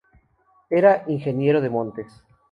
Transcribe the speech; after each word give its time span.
Era 0.71 1.03
ingeniero 1.05 1.61
de 1.61 1.69
montes. 1.69 2.23